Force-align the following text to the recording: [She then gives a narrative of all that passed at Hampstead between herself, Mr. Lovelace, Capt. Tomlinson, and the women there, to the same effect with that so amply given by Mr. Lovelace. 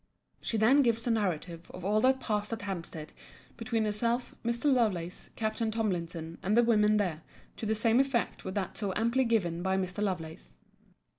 [She 0.41 0.57
then 0.57 0.81
gives 0.81 1.05
a 1.05 1.11
narrative 1.11 1.69
of 1.75 1.85
all 1.85 2.01
that 2.01 2.19
passed 2.19 2.51
at 2.51 2.63
Hampstead 2.63 3.13
between 3.55 3.85
herself, 3.85 4.33
Mr. 4.43 4.65
Lovelace, 4.73 5.29
Capt. 5.35 5.59
Tomlinson, 5.71 6.39
and 6.41 6.57
the 6.57 6.63
women 6.63 6.97
there, 6.97 7.21
to 7.57 7.67
the 7.67 7.75
same 7.75 7.99
effect 7.99 8.43
with 8.43 8.55
that 8.55 8.75
so 8.79 8.93
amply 8.95 9.25
given 9.25 9.61
by 9.61 9.77
Mr. 9.77 10.01
Lovelace. 10.01 10.53